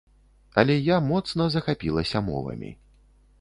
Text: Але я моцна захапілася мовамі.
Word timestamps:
Але 0.61 0.77
я 0.77 0.97
моцна 1.09 1.47
захапілася 1.57 2.23
мовамі. 2.31 2.73